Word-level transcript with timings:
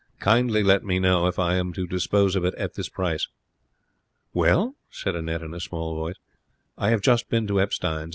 Kindly 0.19 0.63
let 0.63 0.83
me 0.83 0.97
know 0.97 1.27
if 1.27 1.37
I 1.37 1.53
am 1.57 1.73
to 1.73 1.85
dispose 1.85 2.35
of 2.35 2.43
it 2.43 2.55
at 2.55 2.73
this 2.73 2.89
price."' 2.89 3.27
'Well?' 4.33 4.73
said 4.89 5.15
Annette, 5.15 5.43
in 5.43 5.53
a 5.53 5.59
small 5.59 5.93
voice. 5.93 6.15
'I 6.75 6.89
have 6.89 7.01
just 7.01 7.29
been 7.29 7.45
to 7.45 7.61
Epstein's. 7.61 8.09